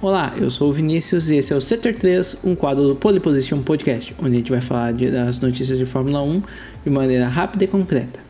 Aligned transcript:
Olá, 0.00 0.32
eu 0.36 0.48
sou 0.48 0.70
o 0.70 0.72
Vinícius 0.72 1.28
e 1.28 1.38
esse 1.38 1.52
é 1.52 1.56
o 1.56 1.60
Setor 1.60 1.92
3, 1.92 2.36
um 2.44 2.54
quadro 2.54 2.86
do 2.86 2.94
Pole 2.94 3.18
Position 3.18 3.62
Podcast, 3.62 4.14
onde 4.20 4.30
a 4.30 4.38
gente 4.38 4.50
vai 4.52 4.60
falar 4.60 4.92
de, 4.92 5.10
das 5.10 5.40
notícias 5.40 5.76
de 5.76 5.84
Fórmula 5.84 6.22
1 6.22 6.40
de 6.84 6.90
maneira 6.90 7.26
rápida 7.26 7.64
e 7.64 7.66
concreta. 7.66 8.20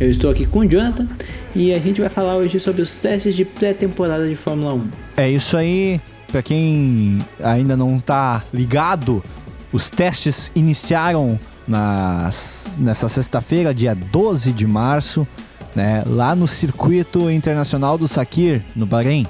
Eu 0.00 0.08
estou 0.08 0.30
aqui 0.30 0.46
com 0.46 0.60
o 0.60 0.66
Jonathan 0.66 1.06
e 1.54 1.74
a 1.74 1.78
gente 1.78 2.00
vai 2.00 2.08
falar 2.08 2.36
hoje 2.36 2.58
sobre 2.58 2.80
os 2.80 2.90
testes 2.90 3.36
de 3.36 3.44
pré-temporada 3.44 4.26
de 4.26 4.34
Fórmula 4.34 4.72
1. 4.72 4.88
É 5.18 5.28
isso 5.28 5.58
aí, 5.58 6.00
para 6.32 6.40
quem 6.40 7.18
ainda 7.44 7.76
não 7.76 8.00
tá 8.00 8.42
ligado, 8.50 9.22
os 9.70 9.90
testes 9.90 10.50
iniciaram 10.56 11.38
nas, 11.68 12.64
nessa 12.78 13.10
sexta-feira, 13.10 13.74
dia 13.74 13.94
12 13.94 14.52
de 14.52 14.66
março, 14.66 15.28
né, 15.76 16.02
lá 16.06 16.34
no 16.34 16.48
circuito 16.48 17.30
internacional 17.30 17.98
do 17.98 18.08
Sakir, 18.08 18.64
no 18.74 18.86
Bahrein. 18.86 19.26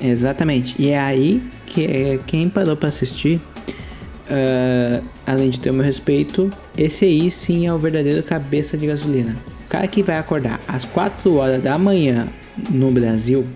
Exatamente. 0.00 0.74
E 0.78 0.90
é 0.90 0.98
aí 0.98 1.42
que 1.66 1.84
é, 1.84 2.18
quem 2.26 2.48
parou 2.48 2.76
para 2.76 2.88
assistir, 2.88 3.40
uh, 4.26 5.04
além 5.26 5.50
de 5.50 5.60
ter 5.60 5.70
o 5.70 5.74
meu 5.74 5.84
respeito, 5.84 6.50
esse 6.76 7.04
aí 7.04 7.30
sim 7.30 7.66
é 7.66 7.72
o 7.72 7.78
verdadeiro 7.78 8.22
cabeça 8.22 8.76
de 8.76 8.86
gasolina. 8.86 9.36
O 9.64 9.68
cara 9.68 9.86
que 9.86 10.02
vai 10.02 10.18
acordar 10.18 10.58
às 10.66 10.84
4 10.84 11.34
horas 11.34 11.62
da 11.62 11.78
manhã 11.78 12.28
no 12.70 12.90
Brasil 12.90 13.46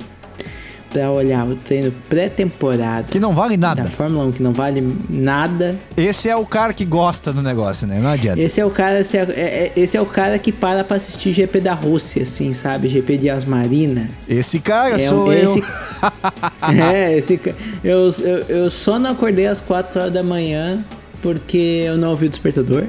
para 0.95 1.11
olhar 1.11 1.45
o 1.45 1.57
treino 1.57 1.93
pré-temporada. 2.09 3.09
Que 3.11 3.19
não 3.19 3.35
vale 3.35 3.57
nada. 3.57 3.83
Da 3.83 3.89
Fórmula 3.89 4.27
1, 4.27 4.33
que 4.33 4.43
não 4.43 4.53
vale 4.53 4.97
nada. 5.11 5.75
Esse 5.97 6.29
é 6.29 6.37
o 6.37 6.47
cara 6.47 6.73
que 6.73 6.85
gosta 6.85 7.33
do 7.33 7.43
negócio, 7.43 7.85
né? 7.85 7.99
Não 8.01 8.11
adianta. 8.11 8.41
Esse 8.41 8.61
é 8.61 8.65
o 8.65 8.71
cara, 8.71 9.01
esse 9.01 9.19
é, 9.19 9.23
é, 9.23 9.73
esse 9.75 9.97
é 9.97 10.01
o 10.01 10.07
cara 10.07 10.39
que 10.39 10.53
para 10.53 10.85
pra 10.85 10.97
assistir 10.97 11.33
GP 11.33 11.61
da 11.61 11.75
Rússia, 11.75 12.23
assim, 12.23 12.55
sabe? 12.55 12.89
GP 12.89 13.19
de 13.19 13.29
Asmarina. 13.29 14.09
Esse 14.29 14.61
cara 14.61 14.95
é, 14.95 14.99
sou 15.01 15.33
esse, 15.33 15.59
eu. 15.59 15.65
é, 16.95 17.19
esse 17.19 17.41
eu, 17.83 18.11
eu, 18.21 18.39
eu 18.49 18.71
só 18.71 18.97
não 18.97 19.11
acordei 19.11 19.47
às 19.49 19.59
4 19.59 20.01
horas 20.01 20.13
da 20.13 20.23
manhã 20.23 20.85
porque 21.21 21.83
eu 21.87 21.99
não 21.99 22.11
ouvi 22.11 22.27
o 22.27 22.31
despertador. 22.31 22.85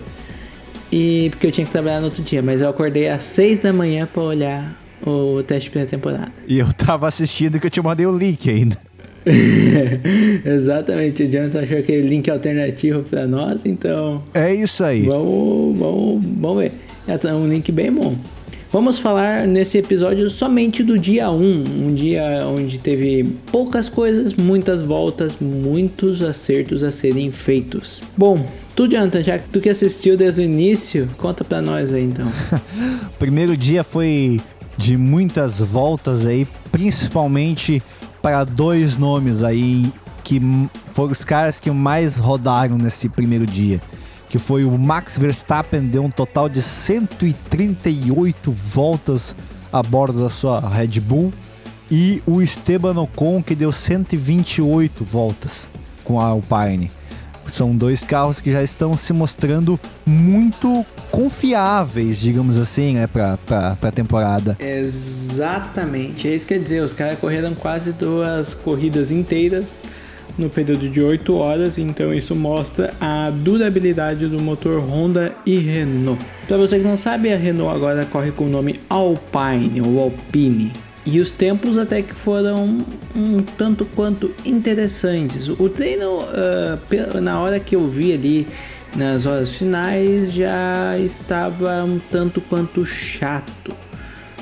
E 0.91 1.29
porque 1.31 1.47
eu 1.47 1.51
tinha 1.51 1.65
que 1.65 1.71
trabalhar 1.71 1.99
no 1.99 2.05
outro 2.05 2.21
dia, 2.21 2.43
mas 2.43 2.61
eu 2.61 2.69
acordei 2.69 3.09
às 3.09 3.23
6 3.23 3.61
da 3.61 3.73
manhã 3.73 4.05
para 4.05 4.21
olhar 4.21 4.84
o 5.05 5.41
teste 5.43 5.69
pré-temporada. 5.69 6.31
E 6.47 6.59
eu 6.59 6.71
tava 6.73 7.07
assistindo 7.07 7.59
que 7.59 7.67
eu 7.67 7.71
te 7.71 7.81
mandei 7.81 8.05
o 8.05 8.17
link 8.17 8.49
ainda. 8.49 8.77
Exatamente, 10.45 11.23
o 11.23 11.31
Jonathan 11.31 11.61
achou 11.61 11.77
aquele 11.79 12.07
link 12.07 12.29
alternativo 12.29 13.03
para 13.03 13.25
nós, 13.25 13.61
então. 13.65 14.21
É 14.33 14.53
isso 14.53 14.83
aí. 14.83 15.03
Vamos, 15.07 15.77
vamos, 15.77 16.23
vamos 16.37 16.63
ver. 16.63 16.73
É 17.07 17.33
um 17.33 17.47
link 17.47 17.71
bem 17.71 17.91
bom. 17.91 18.15
Vamos 18.71 18.99
falar 18.99 19.47
nesse 19.47 19.77
episódio 19.77 20.29
somente 20.29 20.83
do 20.83 20.99
dia 20.99 21.31
1, 21.31 21.63
um 21.87 21.93
dia 21.93 22.45
onde 22.45 22.77
teve 22.77 23.23
poucas 23.49 23.87
coisas, 23.87 24.33
muitas 24.33 24.81
voltas, 24.81 25.37
muitos 25.39 26.21
acertos 26.21 26.83
a 26.83 26.91
serem 26.91 27.31
feitos. 27.31 28.01
Bom, 28.17 28.45
tu, 28.75 28.85
Jonathan, 28.85 29.23
já 29.23 29.39
que 29.39 29.47
tu 29.49 29.61
que 29.61 29.69
assistiu 29.69 30.17
desde 30.17 30.41
o 30.41 30.43
início, 30.43 31.07
conta 31.17 31.45
pra 31.45 31.61
nós 31.61 31.93
aí 31.93 32.03
então. 32.03 32.29
primeiro 33.17 33.55
dia 33.55 33.81
foi 33.81 34.41
de 34.77 34.97
muitas 34.97 35.59
voltas 35.59 36.25
aí, 36.25 36.47
principalmente 36.71 37.81
para 38.21 38.43
dois 38.43 38.97
nomes 38.97 39.43
aí 39.43 39.91
que 40.23 40.41
foram 40.93 41.11
os 41.11 41.23
caras 41.23 41.59
que 41.59 41.69
mais 41.69 42.17
rodaram 42.17 42.77
nesse 42.77 43.07
primeiro 43.07 43.45
dia. 43.45 43.79
Que 44.27 44.39
foi 44.39 44.65
o 44.65 44.77
Max 44.77 45.17
Verstappen, 45.17 45.87
deu 45.87 46.03
um 46.03 46.09
total 46.09 46.49
de 46.49 46.61
138 46.61 48.51
voltas 48.51 49.35
a 49.71 49.83
bordo 49.83 50.23
da 50.23 50.29
sua 50.29 50.59
Red 50.59 50.99
Bull. 50.99 51.31
E 51.89 52.23
o 52.25 52.41
Esteban 52.41 52.99
Ocon, 52.99 53.43
que 53.43 53.53
deu 53.53 53.71
128 53.71 55.05
voltas 55.05 55.69
com 56.03 56.19
a 56.19 56.25
Alpine. 56.25 56.89
São 57.47 57.75
dois 57.75 58.03
carros 58.03 58.41
que 58.41 58.51
já 58.51 58.63
estão 58.63 58.97
se 58.97 59.13
mostrando 59.13 59.79
muito 60.05 60.85
confiáveis, 61.11 62.19
digamos 62.19 62.57
assim, 62.57 62.95
né, 62.95 63.07
pra, 63.07 63.37
pra 63.37 63.91
temporada. 63.91 64.57
Exatamente. 64.59 66.27
É 66.27 66.35
isso 66.35 66.45
que 66.45 66.53
quer 66.53 66.61
dizer, 66.61 66.81
os 66.81 66.93
caras 66.93 67.19
correram 67.19 67.53
quase 67.55 67.91
duas 67.91 68.53
corridas 68.53 69.11
inteiras 69.11 69.75
no 70.37 70.49
período 70.49 70.89
de 70.89 71.01
8 71.01 71.33
horas, 71.35 71.77
então 71.77 72.13
isso 72.13 72.35
mostra 72.35 72.93
a 72.99 73.29
durabilidade 73.29 74.27
do 74.27 74.39
motor 74.39 74.79
Honda 74.79 75.33
e 75.45 75.57
Renault. 75.57 76.23
Para 76.47 76.57
você 76.57 76.77
que 76.77 76.83
não 76.83 76.97
sabe, 76.97 77.31
a 77.31 77.37
Renault 77.37 77.75
agora 77.75 78.05
corre 78.05 78.31
com 78.31 78.45
o 78.45 78.49
nome 78.49 78.79
Alpine 78.89 79.81
ou 79.81 79.99
Alpine. 79.99 80.73
E 81.05 81.19
os 81.19 81.35
tempos 81.35 81.77
até 81.77 82.01
que 82.01 82.13
foram 82.13 82.83
um 83.15 83.41
tanto 83.41 83.85
quanto 83.85 84.33
interessantes. 84.43 85.47
O 85.47 85.69
treino, 85.69 86.21
uh, 86.21 87.21
na 87.21 87.39
hora 87.39 87.59
que 87.59 87.75
eu 87.75 87.87
vi 87.87 88.11
ali 88.11 88.47
nas 88.95 89.27
horas 89.27 89.53
finais, 89.53 90.33
já 90.33 90.97
estava 90.97 91.83
um 91.83 91.99
tanto 91.99 92.41
quanto 92.41 92.83
chato. 92.85 93.71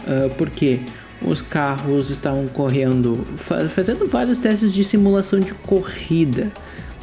Uh, 0.08 0.30
porque 0.38 0.80
os 1.22 1.42
carros 1.42 2.10
estavam 2.10 2.48
correndo, 2.48 3.26
fazendo 3.70 4.08
vários 4.08 4.40
testes 4.40 4.74
de 4.74 4.86
simulação 4.86 5.42
de 5.42 5.54
corrida. 5.54 6.50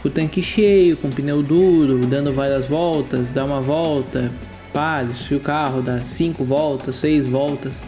O 0.03 0.09
tanque 0.09 0.42
cheio, 0.42 0.97
com 0.97 1.10
pneu 1.10 1.42
duro, 1.42 1.98
dando 2.06 2.32
várias 2.32 2.65
voltas, 2.65 3.31
dá 3.31 3.44
uma 3.44 3.60
volta, 3.60 4.32
para, 4.72 5.04
desfia 5.04 5.37
o 5.37 5.41
carro, 5.41 5.82
dá 5.82 6.00
cinco 6.00 6.44
voltas, 6.44 6.94
seis 6.94 7.27
voltas. 7.27 7.82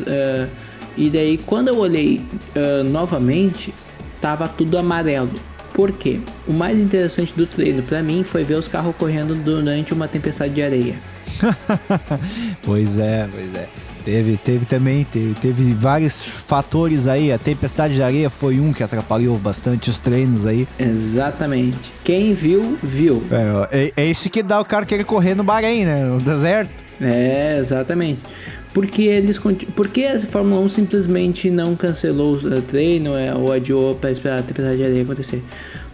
Uh, 0.00 0.71
e 0.96 1.10
daí 1.10 1.38
quando 1.38 1.68
eu 1.68 1.78
olhei 1.78 2.20
uh, 2.56 2.84
novamente, 2.84 3.74
tava 4.20 4.48
tudo 4.48 4.78
amarelo. 4.78 5.32
Por 5.72 5.92
quê? 5.92 6.20
O 6.46 6.52
mais 6.52 6.78
interessante 6.78 7.32
do 7.34 7.46
treino 7.46 7.82
para 7.82 8.02
mim 8.02 8.22
foi 8.22 8.44
ver 8.44 8.54
os 8.54 8.68
carros 8.68 8.94
correndo 8.96 9.34
durante 9.34 9.94
uma 9.94 10.06
tempestade 10.06 10.52
de 10.52 10.62
areia. 10.62 10.96
pois 12.62 12.98
é, 12.98 13.26
pois 13.30 13.54
é. 13.54 13.68
Teve, 14.04 14.36
teve 14.36 14.64
também, 14.66 15.04
teve, 15.04 15.34
teve 15.34 15.74
vários 15.74 16.26
fatores 16.26 17.06
aí. 17.06 17.32
A 17.32 17.38
tempestade 17.38 17.94
de 17.94 18.02
areia 18.02 18.28
foi 18.28 18.58
um 18.58 18.72
que 18.72 18.82
atrapalhou 18.82 19.38
bastante 19.38 19.90
os 19.90 19.98
treinos 19.98 20.44
aí. 20.44 20.66
Exatamente. 20.78 21.78
Quem 22.02 22.34
viu, 22.34 22.76
viu. 22.82 23.22
É, 23.70 23.84
é, 23.84 23.92
é 23.96 24.06
isso 24.06 24.28
que 24.28 24.42
dá 24.42 24.60
o 24.60 24.64
cara 24.64 24.84
querer 24.84 25.04
correr 25.04 25.34
no 25.34 25.44
Bahrein, 25.44 25.84
né? 25.84 26.04
No 26.04 26.20
deserto. 26.20 26.72
É, 27.00 27.58
exatamente. 27.58 28.22
Porque 28.72 29.02
eles 29.02 29.38
porque 29.76 30.04
a 30.04 30.20
Fórmula 30.20 30.60
1 30.62 30.68
simplesmente 30.70 31.50
não 31.50 31.76
cancelou 31.76 32.32
o 32.32 32.62
treino 32.62 33.14
é, 33.14 33.34
ou 33.34 33.52
adiou 33.52 33.94
para 33.94 34.10
esperar 34.10 34.38
a 34.38 34.42
tempestade 34.42 34.78
de 34.78 34.84
areia 34.84 35.02
acontecer? 35.02 35.42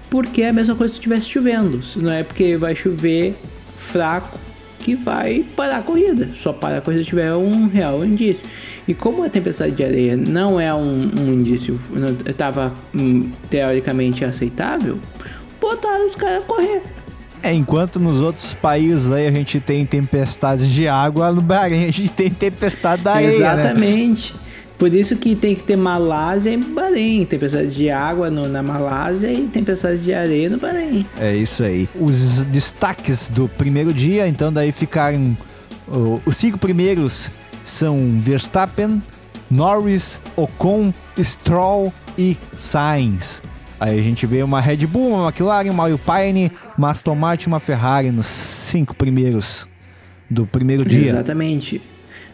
Porque 0.09 0.43
é 0.43 0.50
a 0.50 0.53
mesma 0.53 0.75
coisa 0.75 0.93
se 0.93 0.99
estivesse 0.99 1.28
chovendo. 1.28 1.81
Não 1.97 2.12
é 2.12 2.22
porque 2.22 2.56
vai 2.56 2.77
chover 2.77 3.34
fraco 3.77 4.38
que 4.78 4.94
vai 4.94 5.44
parar 5.56 5.78
a 5.78 5.83
corrida. 5.83 6.28
Só 6.41 6.53
para 6.53 6.78
a 6.78 6.81
corrida 6.81 7.03
se 7.03 7.11
tiver 7.11 7.34
um 7.34 7.67
real 7.69 8.05
indício. 8.05 8.44
E 8.87 8.94
como 8.94 9.22
a 9.25 9.28
tempestade 9.28 9.75
de 9.75 9.84
areia 9.84 10.17
não 10.17 10.59
é 10.59 10.72
um, 10.72 10.93
um 10.93 11.33
indício, 11.33 11.78
estava 12.25 12.72
hum, 12.94 13.31
teoricamente 13.50 14.25
aceitável, 14.25 14.99
botaram 15.61 16.06
os 16.06 16.15
caras 16.15 16.43
a 16.43 16.47
correr. 16.47 16.83
É, 17.43 17.54
enquanto 17.54 17.99
nos 18.00 18.21
outros 18.21 18.54
países 18.54 19.12
aí 19.12 19.26
a 19.26 19.31
gente 19.31 19.60
tem 19.60 19.87
tempestades 19.87 20.69
de 20.69 20.88
água, 20.88 21.31
no 21.32 21.41
Bahrein 21.41 21.84
a 21.84 21.93
gente 21.93 22.10
tem 22.10 22.31
tempestade 22.31 23.03
da 23.03 23.15
areia, 23.15 23.31
né? 23.31 23.37
Exatamente. 23.37 24.34
Né? 24.34 24.41
Por 24.78 24.94
isso 24.94 25.16
que 25.16 25.34
tem 25.34 25.56
que 25.56 25.62
ter 25.65 25.76
Malásia 25.76 26.50
e 26.50 26.56
Bahrein. 26.56 27.25
Tempestades 27.25 27.75
de 27.75 27.91
água 27.91 28.31
no, 28.31 28.49
na 28.49 28.62
Malásia 28.62 29.32
e 29.32 29.43
tempestades 29.47 30.04
de 30.04 30.15
areia 30.15 30.49
no 30.49 30.59
Bahrein. 30.59 31.04
É 31.19 31.34
isso 31.34 31.65
aí. 31.65 31.88
Os 32.00 32.44
destaques 32.44 33.28
do 33.28 33.49
primeiro 33.49 33.93
dia, 33.93 34.28
então 34.28 34.53
daí 34.53 34.70
ficaram... 34.70 35.37
os 36.25 36.37
cinco 36.37 36.59
primeiros 36.59 37.31
são 37.65 38.19
Verstappen, 38.20 39.03
Norris, 39.50 40.20
Ocon, 40.37 40.93
Stroll 41.19 41.93
e 42.17 42.37
Sainz. 42.52 43.43
Aí 43.81 43.99
a 43.99 44.02
gente 44.02 44.26
vê 44.26 44.43
uma 44.43 44.61
Red 44.61 44.87
Bull, 44.87 45.14
uma 45.14 45.29
McLaren, 45.29 45.70
uma 45.70 45.91
Alpine, 45.91 46.52
uma 46.79 46.91
Aston 46.91 47.17
Martin 47.17 47.49
uma 47.49 47.59
Ferrari 47.59 48.13
nos 48.13 48.27
cinco 48.27 48.95
primeiros 48.95 49.69
do 50.31 50.47
primeiro 50.47 50.85
dia. 50.85 51.09
Exatamente. 51.09 51.83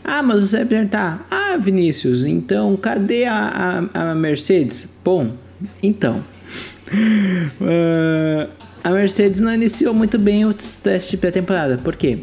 Ah, 0.04 0.22
mas 0.22 0.42
você 0.50 0.58
vai 0.58 0.66
perguntar, 0.66 1.26
ah, 1.30 1.56
Vinícius, 1.56 2.24
então 2.24 2.76
cadê 2.76 3.24
a, 3.24 3.88
a, 3.94 4.10
a 4.10 4.14
Mercedes? 4.14 4.86
Bom, 5.02 5.32
então. 5.82 6.22
uh, 6.92 8.50
a 8.84 8.90
Mercedes 8.90 9.40
não 9.40 9.54
iniciou 9.54 9.94
muito 9.94 10.18
bem 10.18 10.44
os 10.44 10.76
testes 10.76 11.12
de 11.12 11.16
pré-temporada. 11.16 11.78
Por 11.78 11.96
quê? 11.96 12.20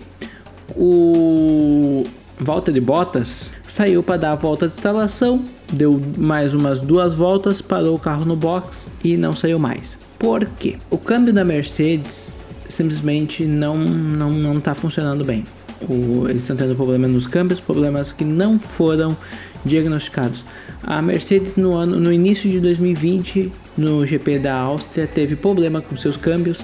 O 0.75 2.03
volta 2.43 2.71
de 2.71 2.81
Bottas 2.81 3.51
saiu 3.67 4.01
para 4.01 4.17
dar 4.17 4.31
a 4.31 4.35
volta 4.35 4.67
de 4.67 4.73
instalação, 4.73 5.45
deu 5.71 6.01
mais 6.17 6.55
umas 6.55 6.81
duas 6.81 7.13
voltas, 7.13 7.61
parou 7.61 7.95
o 7.95 7.99
carro 7.99 8.25
no 8.25 8.35
box 8.35 8.89
e 9.03 9.15
não 9.15 9.35
saiu 9.35 9.59
mais. 9.59 9.95
Por 10.17 10.43
quê? 10.45 10.77
O 10.89 10.97
câmbio 10.97 11.31
da 11.31 11.45
Mercedes 11.45 12.35
simplesmente 12.67 13.45
não 13.45 13.77
não 13.77 14.31
não 14.31 14.57
está 14.57 14.73
funcionando 14.73 15.23
bem. 15.23 15.43
O, 15.87 16.27
eles 16.27 16.41
estão 16.41 16.55
tendo 16.55 16.75
problemas 16.75 17.11
nos 17.11 17.27
câmbios, 17.27 17.59
problemas 17.59 18.11
que 18.11 18.25
não 18.25 18.59
foram 18.59 19.15
diagnosticados. 19.63 20.43
A 20.81 20.99
Mercedes 20.99 21.55
no 21.55 21.73
ano, 21.75 21.99
no 21.99 22.11
início 22.11 22.49
de 22.49 22.59
2020, 22.59 23.51
no 23.77 24.03
GP 24.05 24.39
da 24.39 24.55
Áustria, 24.55 25.07
teve 25.07 25.35
problema 25.35 25.79
com 25.79 25.95
seus 25.95 26.17
câmbios. 26.17 26.59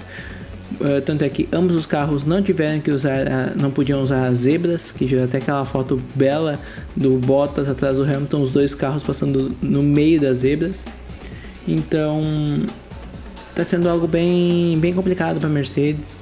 Uh, 0.74 1.02
tanto 1.02 1.24
é 1.24 1.30
que 1.30 1.48
ambos 1.52 1.76
os 1.76 1.86
carros 1.86 2.26
não 2.26 2.42
tiveram 2.42 2.82
que 2.82 2.92
usar, 2.92 3.26
uh, 3.26 3.60
não 3.60 3.72
podiam 3.72 4.02
usar 4.02 4.28
as 4.28 4.40
zebras, 4.40 4.92
que 4.92 5.08
gerou 5.08 5.24
até 5.24 5.38
aquela 5.38 5.64
foto 5.64 6.00
bela 6.14 6.60
do 6.96 7.18
Bottas 7.18 7.70
atrás 7.70 7.98
do 7.98 8.04
Hamilton, 8.04 8.42
os 8.42 8.52
dois 8.52 8.76
carros 8.76 9.02
passando 9.02 9.56
no 9.62 9.82
meio 9.82 10.20
das 10.20 10.40
zebras. 10.40 10.84
Então, 11.66 12.22
tá 13.56 13.64
sendo 13.64 13.88
algo 13.88 14.08
bem, 14.08 14.78
bem 14.80 14.94
complicado 14.94 15.40
para 15.40 15.50
Mercedes. 15.50 16.18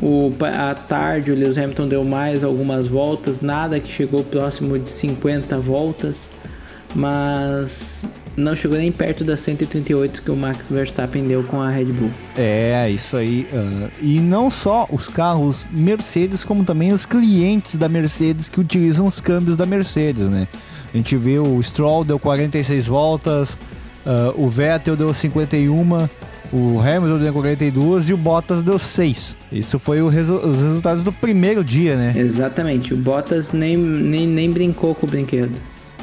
O, 0.00 0.32
à 0.42 0.74
tarde, 0.74 1.32
o 1.32 1.34
Lewis 1.34 1.58
Hamilton 1.58 1.88
deu 1.88 2.04
mais 2.04 2.44
algumas 2.44 2.86
voltas, 2.86 3.40
nada 3.40 3.80
que 3.80 3.92
chegou 3.92 4.22
próximo 4.22 4.78
de 4.78 4.88
50 4.88 5.58
voltas, 5.58 6.28
mas 6.94 8.04
não 8.36 8.54
chegou 8.54 8.78
nem 8.78 8.92
perto 8.92 9.24
das 9.24 9.40
138 9.40 10.22
que 10.22 10.30
o 10.30 10.36
Max 10.36 10.68
Verstappen 10.68 11.26
deu 11.26 11.42
com 11.42 11.60
a 11.60 11.68
Red 11.68 11.86
Bull. 11.86 12.10
É, 12.36 12.88
isso 12.90 13.16
aí. 13.16 13.46
Uh, 13.52 13.90
e 14.00 14.20
não 14.20 14.50
só 14.50 14.86
os 14.90 15.08
carros 15.08 15.66
Mercedes, 15.70 16.44
como 16.44 16.64
também 16.64 16.92
os 16.92 17.04
clientes 17.04 17.76
da 17.76 17.88
Mercedes 17.88 18.48
que 18.48 18.60
utilizam 18.60 19.06
os 19.06 19.20
câmbios 19.20 19.56
da 19.56 19.66
Mercedes, 19.66 20.28
né? 20.28 20.46
A 20.92 20.96
gente 20.96 21.16
viu 21.16 21.42
o 21.42 21.62
Stroll 21.62 22.04
deu 22.04 22.18
46 22.18 22.86
voltas, 22.86 23.54
uh, 24.06 24.32
o 24.36 24.48
Vettel 24.48 24.96
deu 24.96 25.12
51, 25.12 26.08
o 26.50 26.80
Hamilton 26.80 27.18
deu 27.18 27.32
42 27.32 28.08
e 28.08 28.14
o 28.14 28.16
Bottas 28.16 28.62
deu 28.62 28.78
6. 28.78 29.36
Isso 29.52 29.78
foi 29.78 30.06
resu 30.08 30.36
os 30.36 30.62
resultados 30.62 31.02
do 31.02 31.12
primeiro 31.12 31.62
dia, 31.62 31.96
né? 31.96 32.14
Exatamente. 32.16 32.94
O 32.94 32.96
Bottas 32.96 33.52
nem, 33.52 33.76
nem, 33.76 34.26
nem 34.26 34.50
brincou 34.50 34.94
com 34.94 35.06
o 35.06 35.10
brinquedo. 35.10 35.58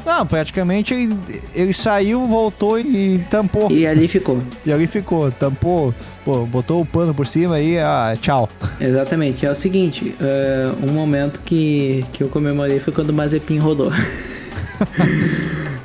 Não, 0.06 0.24
praticamente 0.24 0.94
ele, 0.94 1.18
ele, 1.52 1.72
saiu, 1.72 2.24
voltou 2.26 2.78
e 2.78 3.18
tampou. 3.28 3.68
E 3.72 3.84
ali 3.84 4.06
ficou. 4.06 4.40
E 4.64 4.72
ali 4.72 4.86
ficou, 4.86 5.32
tampou, 5.32 5.92
pô, 6.24 6.46
botou 6.46 6.80
o 6.80 6.86
pano 6.86 7.12
por 7.12 7.26
cima 7.26 7.60
e 7.60 7.76
ah, 7.76 8.16
tchau. 8.20 8.48
Exatamente. 8.80 9.44
É 9.44 9.50
o 9.50 9.56
seguinte, 9.56 10.14
uh, 10.20 10.86
um 10.88 10.92
momento 10.92 11.40
que, 11.44 12.04
que 12.12 12.22
eu 12.22 12.28
comemorei 12.28 12.78
foi 12.78 12.92
quando 12.92 13.10
o 13.10 13.12
Mazepin 13.12 13.58
rodou. 13.58 13.90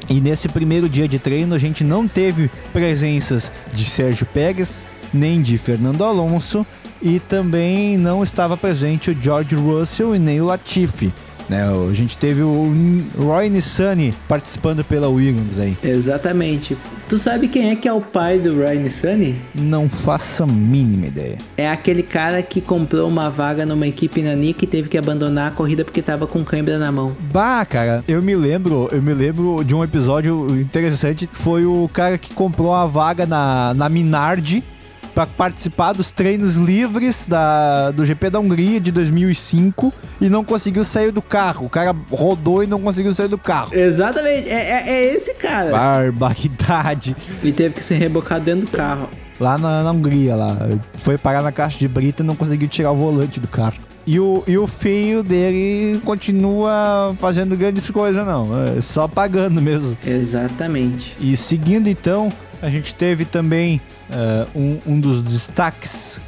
E 0.09 0.19
nesse 0.19 0.50
primeiro 0.50 0.89
dia 0.89 1.07
de 1.07 1.17
treino 1.17 1.56
a 1.56 1.57
gente 1.57 1.85
não 1.85 2.06
teve 2.06 2.51
presenças 2.74 3.50
de 3.71 3.85
Sérgio 3.85 4.25
Pérez, 4.25 4.83
nem 5.13 5.41
de 5.41 5.57
Fernando 5.57 6.03
Alonso 6.03 6.67
e 7.01 7.17
também 7.19 7.97
não 7.97 8.21
estava 8.21 8.56
presente 8.56 9.09
o 9.09 9.17
George 9.19 9.56
Russell 9.56 10.15
e 10.15 10.19
nem 10.19 10.41
o 10.41 10.45
Latifi. 10.45 11.13
Né? 11.51 11.68
A 11.68 11.94
gente 11.94 12.18
teve 12.18 12.42
o 12.42 12.71
Roy 13.18 13.50
Nissany 13.50 14.13
participando 14.25 14.86
pela 14.86 15.09
Williams 15.09 15.59
aí. 15.59 15.77
Exatamente. 15.83 16.77
Tu 17.09 17.19
sabe 17.19 17.50
quem 17.50 17.71
é 17.71 17.75
que 17.75 17.89
é 17.89 17.92
o 17.94 18.00
pai 18.00 18.39
do 18.39 18.56
Roy 18.56 18.77
Nissany? 18.77 19.36
Não 19.53 19.89
faço 19.89 20.44
a 20.44 20.48
mínima 20.48 21.07
ideia. 21.07 21.38
É 21.57 21.68
aquele 21.68 22.03
cara 22.03 22.42
que 22.42 22.62
comprou 22.62 23.06
uma 23.06 23.30
vaga 23.30 23.65
numa 23.65 23.86
equipe 23.86 24.21
na 24.21 24.33
Nick 24.33 24.63
e 24.63 24.68
teve 24.68 24.88
que 24.88 24.98
abandonar 24.98 25.50
a 25.50 25.51
corrida 25.51 25.83
porque 25.83 26.01
tava 26.01 26.25
com 26.25 26.42
cãibra 26.42 26.80
na 26.80 26.89
mão. 26.89 27.13
Bah, 27.33 27.65
cara, 27.65 28.01
eu 28.07 28.24
me 28.24 28.33
lembro, 28.33 28.88
eu 28.89 29.01
me 29.01 29.13
lembro 29.13 29.62
de 29.65 29.75
um 29.75 29.83
episódio 29.83 30.57
interessante, 30.57 31.30
foi 31.33 31.65
o 31.65 31.89
cara 31.92 32.18
que 32.18 32.33
comprou 32.33 32.74
a 32.74 32.88
vaga 32.88 33.25
na, 33.25 33.74
na 33.74 33.89
Minardi 33.89 34.63
para 35.13 35.27
participar 35.27 35.93
dos 35.93 36.11
treinos 36.11 36.55
livres 36.55 37.27
da, 37.27 37.91
do 37.91 38.05
GP 38.05 38.29
da 38.29 38.39
Hungria 38.39 38.79
de 38.79 38.91
2005 38.91 39.93
e 40.19 40.29
não 40.29 40.43
conseguiu 40.43 40.83
sair 40.83 41.11
do 41.11 41.21
carro. 41.21 41.65
O 41.65 41.69
cara 41.69 41.95
rodou 42.09 42.63
e 42.63 42.67
não 42.67 42.79
conseguiu 42.79 43.13
sair 43.13 43.27
do 43.27 43.37
carro. 43.37 43.73
Exatamente, 43.73 44.49
é, 44.49 44.53
é, 44.53 44.89
é 44.89 45.13
esse 45.13 45.33
cara. 45.35 45.71
Barbaridade. 45.71 47.15
E 47.43 47.51
teve 47.51 47.75
que 47.75 47.83
ser 47.83 47.95
rebocado 47.95 48.45
dentro 48.45 48.65
do 48.65 48.71
carro. 48.71 49.09
Lá 49.39 49.57
na, 49.57 49.83
na 49.83 49.91
Hungria, 49.91 50.35
lá. 50.35 50.55
Foi 51.01 51.17
parar 51.17 51.41
na 51.41 51.51
caixa 51.51 51.77
de 51.77 51.87
brita 51.87 52.21
e 52.21 52.25
não 52.25 52.35
conseguiu 52.35 52.67
tirar 52.67 52.91
o 52.91 52.95
volante 52.95 53.39
do 53.39 53.47
carro. 53.47 53.77
E 54.05 54.19
o, 54.19 54.43
e 54.47 54.57
o 54.57 54.65
filho 54.65 55.21
dele 55.21 55.99
continua 56.03 57.15
fazendo 57.19 57.55
grandes 57.55 57.89
coisas, 57.89 58.25
não. 58.25 58.49
É 58.77 58.81
só 58.81 59.07
pagando 59.07 59.61
mesmo. 59.61 59.97
Exatamente. 60.05 61.15
E 61.19 61.35
seguindo 61.37 61.87
então, 61.87 62.31
a 62.61 62.69
gente 62.69 62.93
teve 62.95 63.25
também 63.25 63.81
uh, 64.11 64.59
um, 64.59 64.79
um, 64.93 64.99
dos 64.99 65.23
destaques 65.23 66.19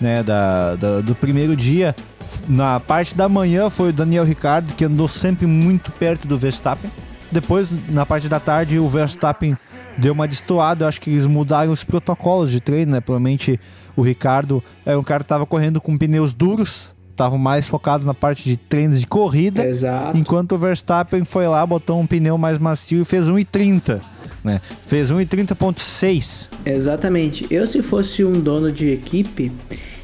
né, 0.00 0.22
da, 0.22 0.76
da, 0.76 1.00
do 1.00 1.14
primeiro 1.14 1.54
dia. 1.56 1.94
Na 2.48 2.80
parte 2.80 3.14
da 3.14 3.28
manhã 3.28 3.68
foi 3.68 3.90
o 3.90 3.92
Daniel 3.92 4.24
Ricardo, 4.24 4.74
que 4.74 4.84
andou 4.84 5.08
sempre 5.08 5.46
muito 5.46 5.90
perto 5.92 6.26
do 6.26 6.38
Verstappen. 6.38 6.90
Depois, 7.30 7.68
na 7.88 8.04
parte 8.04 8.28
da 8.28 8.40
tarde, 8.40 8.78
o 8.78 8.88
Verstappen 8.88 9.56
deu 9.96 10.12
uma 10.12 10.28
destoada. 10.28 10.84
Eu 10.84 10.88
acho 10.88 11.00
que 11.00 11.10
eles 11.10 11.26
mudaram 11.26 11.72
os 11.72 11.84
protocolos 11.84 12.50
de 12.50 12.60
treino, 12.60 12.92
né? 12.92 13.00
Provavelmente 13.00 13.58
o 13.96 14.02
Ricardo 14.02 14.62
era 14.84 14.98
um 14.98 15.02
cara 15.02 15.20
que 15.20 15.24
estava 15.24 15.46
correndo 15.46 15.80
com 15.80 15.96
pneus 15.96 16.34
duros, 16.34 16.94
estava 17.10 17.36
mais 17.38 17.68
focado 17.68 18.04
na 18.04 18.14
parte 18.14 18.44
de 18.44 18.56
treinos 18.56 19.00
de 19.00 19.06
corrida. 19.06 19.64
Exato. 19.66 20.16
Enquanto 20.16 20.52
o 20.52 20.58
Verstappen 20.58 21.24
foi 21.24 21.46
lá, 21.46 21.64
botou 21.66 22.00
um 22.00 22.06
pneu 22.06 22.36
mais 22.36 22.58
macio 22.58 23.02
e 23.02 23.04
fez 23.04 23.28
1,30 23.28 24.11
né? 24.42 24.60
Fez 24.86 25.10
1,30.6. 25.10 26.50
Exatamente. 26.64 27.46
Eu, 27.50 27.66
se 27.66 27.82
fosse 27.82 28.24
um 28.24 28.32
dono 28.32 28.72
de 28.72 28.90
equipe, 28.90 29.52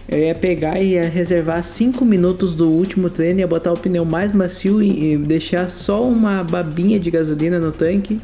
eu 0.09 0.19
ia 0.19 0.35
pegar 0.35 0.81
e 0.81 0.93
ia 0.93 1.09
reservar 1.09 1.63
5 1.65 2.05
minutos 2.05 2.55
do 2.55 2.69
último 2.69 3.11
treino, 3.11 3.41
ia 3.41 3.47
botar 3.47 3.73
o 3.73 3.77
pneu 3.77 4.05
mais 4.05 4.33
macio 4.33 4.83
e, 4.83 5.13
e 5.13 5.17
deixar 5.19 5.71
só 5.71 6.03
uma 6.09 6.43
babinha 6.43 6.99
de 6.99 7.11
gasolina 7.11 7.59
no 7.59 7.73
tanque 7.73 8.21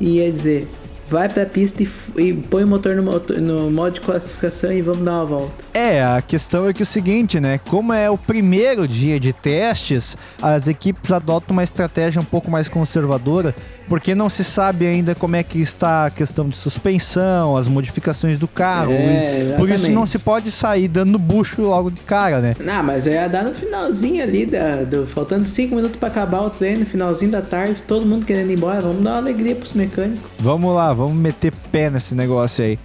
e 0.00 0.18
ia 0.18 0.30
dizer: 0.30 0.68
vai 1.08 1.28
pra 1.28 1.46
pista 1.46 1.82
e, 1.82 1.88
e 2.16 2.34
põe 2.34 2.64
o 2.64 2.68
motor 2.68 2.96
no, 2.96 3.02
no, 3.40 3.70
modo 3.70 3.94
de 3.94 4.00
classificação 4.00 4.72
e 4.72 4.82
vamos 4.82 5.04
dar 5.04 5.12
uma 5.12 5.24
volta. 5.24 5.54
É, 5.72 6.02
a 6.02 6.20
questão 6.22 6.68
é 6.68 6.72
que 6.72 6.82
é 6.82 6.84
o 6.84 6.86
seguinte, 6.86 7.40
né? 7.40 7.58
Como 7.58 7.92
é 7.92 8.10
o 8.10 8.18
primeiro 8.18 8.86
dia 8.86 9.18
de 9.20 9.32
testes, 9.32 10.16
as 10.40 10.68
equipes 10.68 11.12
adotam 11.12 11.52
uma 11.52 11.62
estratégia 11.64 12.20
um 12.20 12.24
pouco 12.24 12.50
mais 12.50 12.68
conservadora 12.68 13.54
porque 13.88 14.14
não 14.14 14.28
se 14.28 14.44
sabe 14.44 14.86
ainda 14.86 15.14
como 15.14 15.36
é 15.36 15.42
que 15.42 15.60
está 15.60 16.06
a 16.06 16.10
questão 16.10 16.48
de 16.48 16.56
suspensão, 16.56 17.56
as 17.56 17.68
modificações 17.68 18.38
do 18.38 18.48
carro. 18.48 18.92
É, 18.92 19.54
por 19.56 19.68
isso 19.68 19.90
não 19.90 20.06
se 20.06 20.18
pode 20.18 20.50
sair 20.50 20.88
dando 20.88 21.18
bucho 21.18 21.62
logo 21.62 21.90
de 21.90 22.00
cara, 22.00 22.40
né? 22.40 22.56
Não, 22.58 22.82
mas 22.82 23.06
ia 23.06 23.28
dar 23.28 23.44
no 23.44 23.54
finalzinho 23.54 24.22
ali, 24.22 24.46
da, 24.46 24.82
do, 24.82 25.06
faltando 25.06 25.48
5 25.48 25.74
minutos 25.74 25.96
para 25.98 26.08
acabar 26.08 26.40
o 26.42 26.50
treino, 26.50 26.84
finalzinho 26.84 27.30
da 27.30 27.42
tarde, 27.42 27.82
todo 27.86 28.06
mundo 28.06 28.26
querendo 28.26 28.50
ir 28.50 28.54
embora. 28.54 28.80
Vamos 28.80 29.02
dar 29.02 29.10
uma 29.10 29.18
alegria 29.18 29.54
pros 29.54 29.72
mecânicos. 29.72 30.28
Vamos 30.38 30.74
lá, 30.74 30.92
vamos 30.96 31.14
meter 31.14 31.52
pé 31.70 31.90
nesse 31.90 32.14
negócio 32.14 32.64
aí. 32.64 32.78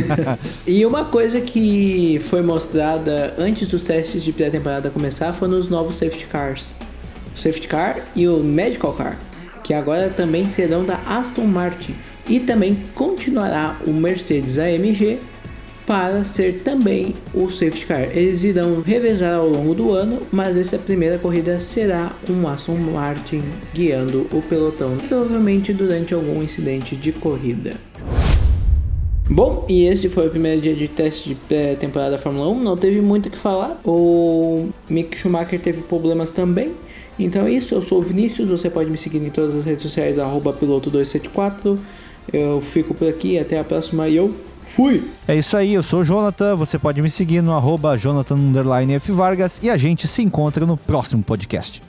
e 0.66 0.84
uma 0.84 1.04
coisa 1.04 1.40
que 1.40 2.20
foi 2.24 2.42
mostrada 2.42 3.34
antes 3.38 3.68
dos 3.68 3.84
testes 3.84 4.22
de 4.22 4.32
pré-temporada 4.32 4.90
começar 4.90 5.32
foram 5.32 5.58
os 5.58 5.68
novos 5.68 5.96
safety 5.96 6.26
cars. 6.26 6.66
O 7.34 7.38
safety 7.38 7.68
car 7.68 8.00
e 8.16 8.26
o 8.26 8.42
medical 8.42 8.92
car 8.92 9.16
que 9.68 9.74
agora 9.74 10.08
também 10.08 10.48
serão 10.48 10.82
da 10.82 10.96
Aston 11.06 11.44
Martin 11.44 11.94
e 12.26 12.40
também 12.40 12.74
continuará 12.94 13.78
o 13.86 13.92
Mercedes 13.92 14.58
AMG 14.58 15.18
para 15.88 16.22
ser 16.22 16.60
também 16.60 17.14
o 17.32 17.48
safety 17.48 17.86
car. 17.86 18.02
Eles 18.14 18.44
irão 18.44 18.82
revezar 18.82 19.36
ao 19.36 19.48
longo 19.48 19.74
do 19.74 19.90
ano, 19.90 20.20
mas 20.30 20.54
essa 20.54 20.76
primeira 20.76 21.16
corrida 21.16 21.58
será 21.60 22.12
um 22.28 22.46
Aston 22.46 22.76
Martin 22.76 23.42
guiando 23.72 24.26
o 24.30 24.42
pelotão, 24.42 24.98
provavelmente 25.08 25.72
durante 25.72 26.12
algum 26.12 26.42
incidente 26.42 26.94
de 26.94 27.10
corrida. 27.10 27.72
Bom, 29.30 29.64
e 29.66 29.86
esse 29.86 30.10
foi 30.10 30.26
o 30.26 30.30
primeiro 30.30 30.60
dia 30.60 30.74
de 30.74 30.88
teste 30.88 31.30
de 31.30 31.76
temporada 31.76 32.12
da 32.12 32.18
Fórmula 32.18 32.50
1. 32.50 32.62
Não 32.62 32.76
teve 32.76 33.00
muito 33.00 33.26
o 33.26 33.30
que 33.30 33.38
falar. 33.38 33.80
O 33.82 34.68
Mick 34.90 35.16
Schumacher 35.16 35.58
teve 35.58 35.80
problemas 35.80 36.28
também. 36.28 36.72
Então 37.18 37.46
é 37.46 37.52
isso, 37.52 37.74
eu 37.74 37.80
sou 37.80 38.00
o 38.00 38.02
Vinícius, 38.02 38.46
você 38.48 38.68
pode 38.68 38.90
me 38.90 38.98
seguir 38.98 39.18
em 39.18 39.30
todas 39.30 39.56
as 39.56 39.64
redes 39.64 39.82
sociais, 39.82 40.18
arroba 40.18 40.52
piloto274. 40.52 41.78
Eu 42.30 42.60
fico 42.60 42.92
por 42.92 43.08
aqui, 43.08 43.38
até 43.38 43.58
a 43.58 43.64
próxima 43.64 44.06
e 44.06 44.16
eu 44.16 44.34
fui! 44.68 45.10
É 45.26 45.36
isso 45.36 45.56
aí, 45.56 45.74
eu 45.74 45.82
sou 45.82 46.00
o 46.00 46.04
Jonathan, 46.04 46.54
você 46.54 46.78
pode 46.78 47.02
me 47.02 47.10
seguir 47.10 47.42
no 47.42 47.52
arroba 47.52 47.96
Jonathan. 47.96 48.36
Vargas 49.12 49.58
e 49.62 49.70
a 49.70 49.76
gente 49.76 50.06
se 50.06 50.22
encontra 50.22 50.64
no 50.64 50.76
próximo 50.76 51.22
podcast. 51.22 51.82